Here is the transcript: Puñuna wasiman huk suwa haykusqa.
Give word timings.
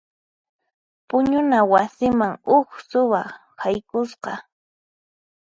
Puñuna 1.07 1.59
wasiman 1.71 2.33
huk 2.47 2.69
suwa 2.89 3.21
haykusqa. 3.61 4.33